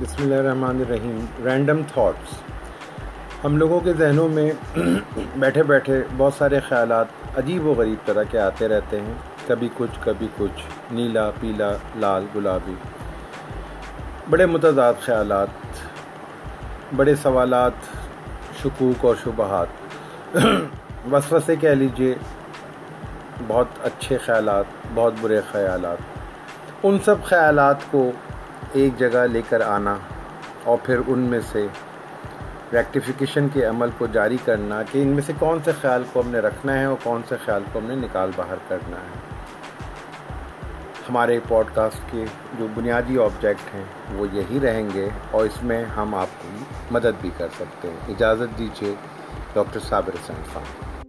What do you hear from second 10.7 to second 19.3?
نیلا، پیلا، لال، گلابی۔ بڑے متضاد خیالات، بڑے سوالات، شکوک اور